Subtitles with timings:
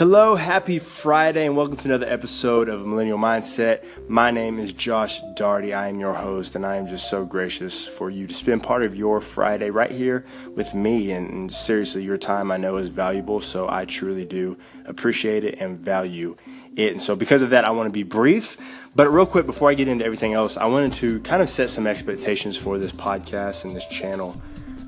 [0.00, 3.84] Hello, happy Friday, and welcome to another episode of Millennial Mindset.
[4.08, 5.76] My name is Josh Darty.
[5.76, 8.82] I am your host, and I am just so gracious for you to spend part
[8.82, 10.24] of your Friday right here
[10.56, 11.12] with me.
[11.12, 15.58] And, and seriously, your time I know is valuable, so I truly do appreciate it
[15.60, 16.34] and value
[16.76, 16.92] it.
[16.92, 18.56] And so, because of that, I want to be brief.
[18.96, 21.68] But real quick, before I get into everything else, I wanted to kind of set
[21.68, 24.40] some expectations for this podcast and this channel.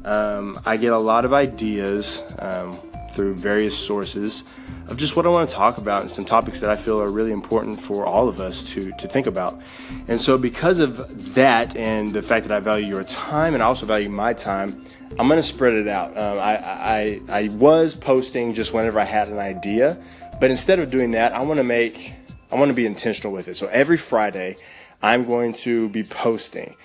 [0.06, 2.72] Um, I get a lot of ideas um,
[3.12, 4.42] through various sources
[4.88, 7.11] of just what I want to talk about and some topics that I feel are
[7.11, 9.61] really important for all of us to, to think about.
[10.08, 13.66] And so, because of that and the fact that I value your time and I
[13.66, 14.84] also value my time,
[15.18, 16.16] I'm going to spread it out.
[16.16, 20.02] Um, I, I, I was posting just whenever I had an idea,
[20.40, 22.14] but instead of doing that, I want to make,
[22.50, 23.54] I want to be intentional with it.
[23.54, 24.57] So, every Friday,
[25.02, 26.76] I'm going to be posting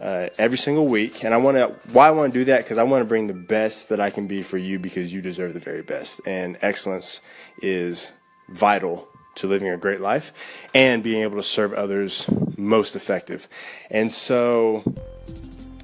[0.00, 1.24] uh, every single week.
[1.24, 2.62] And I want to, why I want to do that?
[2.62, 5.20] Because I want to bring the best that I can be for you because you
[5.20, 6.20] deserve the very best.
[6.26, 7.20] And excellence
[7.62, 8.12] is
[8.48, 10.32] vital to living a great life
[10.74, 13.48] and being able to serve others most effective.
[13.90, 14.82] And so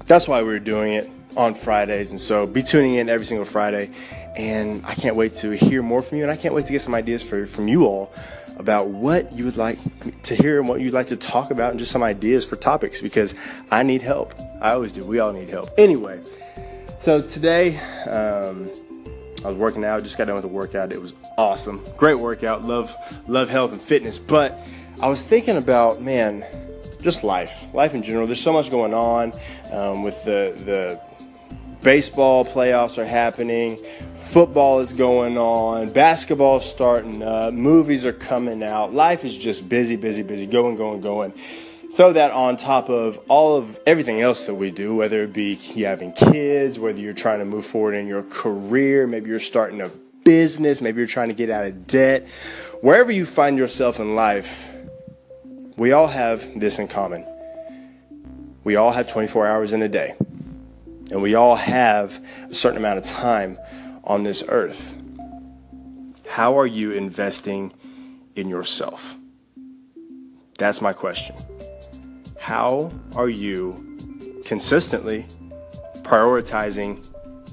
[0.05, 2.11] that's why we're doing it on Fridays.
[2.11, 3.91] And so be tuning in every single Friday.
[4.35, 6.23] And I can't wait to hear more from you.
[6.23, 8.13] And I can't wait to get some ideas for, from you all
[8.61, 9.79] about what you would like
[10.21, 13.01] to hear and what you'd like to talk about and just some ideas for topics
[13.01, 13.33] because
[13.71, 14.39] I need help.
[14.61, 15.03] I always do.
[15.03, 15.71] We all need help.
[15.79, 16.21] Anyway,
[16.99, 18.69] so today um,
[19.43, 20.03] I was working out.
[20.03, 20.91] Just got done with a workout.
[20.91, 21.83] It was awesome.
[21.97, 22.63] Great workout.
[22.63, 22.95] Love
[23.27, 24.19] love health and fitness.
[24.19, 24.59] But
[25.01, 26.45] I was thinking about man,
[27.01, 28.27] just life, life in general.
[28.27, 29.33] There's so much going on
[29.71, 31.01] um, with the the
[31.81, 33.77] baseball playoffs are happening,
[34.13, 38.93] football is going on, basketball is starting up, movies are coming out.
[38.93, 41.33] Life is just busy, busy, busy, going, going, going.
[41.93, 45.59] Throw that on top of all of everything else that we do, whether it be
[45.75, 49.81] you having kids, whether you're trying to move forward in your career, maybe you're starting
[49.81, 49.89] a
[50.23, 52.27] business, maybe you're trying to get out of debt.
[52.81, 54.69] Wherever you find yourself in life,
[55.75, 57.25] we all have this in common.
[58.63, 60.15] We all have 24 hours in a day.
[61.11, 63.59] And we all have a certain amount of time
[64.03, 64.95] on this earth.
[66.27, 67.73] How are you investing
[68.35, 69.17] in yourself?
[70.57, 71.35] That's my question.
[72.39, 73.97] How are you
[74.45, 75.25] consistently
[76.03, 77.05] prioritizing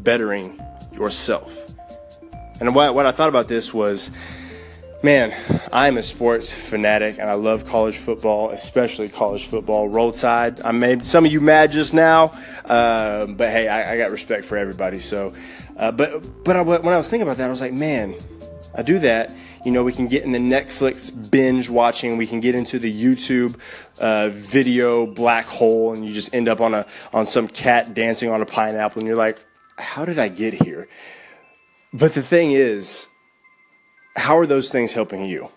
[0.04, 1.66] bettering yourself?
[2.60, 4.10] And what, what I thought about this was
[5.00, 5.32] Man,
[5.72, 9.88] I'm a sports fanatic and I love college football, especially college football.
[9.88, 10.60] Roll Tide.
[10.62, 14.44] I made some of you mad just now, uh, but hey, I, I, got respect
[14.44, 14.98] for everybody.
[14.98, 15.34] So,
[15.76, 18.16] uh, but but I, when I was thinking about that, I was like, man,
[18.76, 19.31] I do that.
[19.64, 22.16] You know, we can get in the Netflix binge watching.
[22.16, 23.56] We can get into the YouTube
[24.00, 28.30] uh, video black hole, and you just end up on a on some cat dancing
[28.30, 29.41] on a pineapple, and you're like,
[29.76, 30.88] how did I get here?
[31.92, 33.06] But the thing is
[34.18, 35.50] how are those things helping you?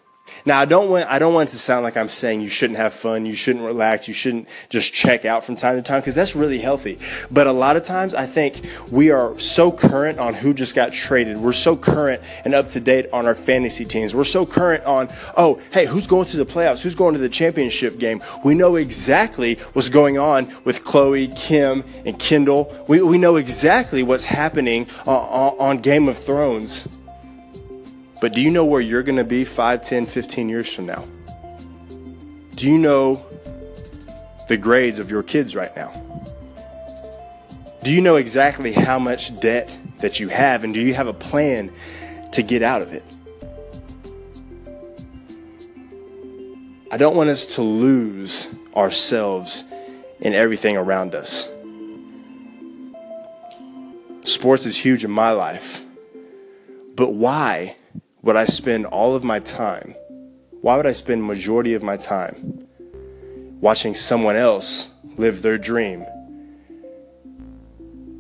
[0.46, 2.78] Now, I don't want, I don't want it to sound like I'm saying you shouldn't
[2.78, 6.16] have fun, you shouldn't relax, you shouldn't just check out from time to time, because
[6.16, 6.98] that's really healthy.
[7.30, 8.62] But a lot of times, I think
[8.92, 11.38] we are so current on who just got traded.
[11.38, 14.16] We're so current and up to date on our fantasy teams.
[14.16, 16.82] We're so current on, oh, hey, who's going to the playoffs?
[16.82, 18.22] Who's going to the championship game?
[18.44, 22.86] We know exactly what's going on with Khloe, Kim, and Kendall.
[22.88, 26.88] We, we know exactly what's happening on, on Game of Thrones.
[28.22, 31.06] But do you know where you're going to be 5, 10, 15 years from now?
[32.56, 33.26] Do you know
[34.48, 35.92] the grades of your kids right now?
[37.82, 41.14] Do you know exactly how much debt that you have and do you have a
[41.14, 41.74] plan
[42.34, 43.04] to get out of it?
[46.92, 49.64] I don't want us to lose ourselves
[50.20, 51.50] in everything around us.
[54.26, 55.84] Sports is huge in my life.
[56.96, 57.78] But why
[58.24, 59.96] would I spend all of my time?
[60.62, 62.68] Why would I spend majority of my time
[63.60, 66.02] watching someone else live their dream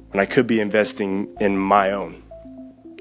[0.10, 2.24] when I could be investing in my own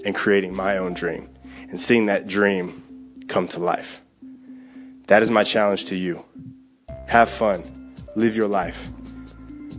[0.04, 1.28] and creating my own dream
[1.68, 2.82] and seeing that dream
[3.28, 4.02] come to life?
[5.06, 6.24] That is my challenge to you.
[7.08, 8.90] Have fun, live your life,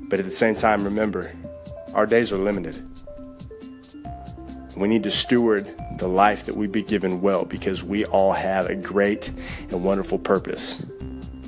[0.09, 1.31] but at the same time, remember,
[1.93, 2.90] our days are limited.
[4.75, 8.67] We need to steward the life that we've been given well because we all have
[8.67, 9.29] a great
[9.69, 10.85] and wonderful purpose.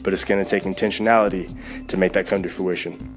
[0.03, 3.15] But it's going to take intentionality to make that come to fruition.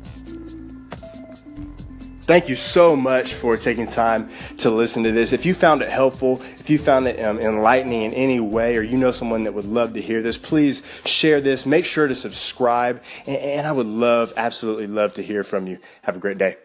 [2.27, 5.33] Thank you so much for taking time to listen to this.
[5.33, 8.83] If you found it helpful, if you found it um, enlightening in any way, or
[8.83, 11.67] you know someone that would love to hear this, please share this.
[11.67, 15.79] Make sure to subscribe, and, and I would love, absolutely love to hear from you.
[16.03, 16.57] Have a great day.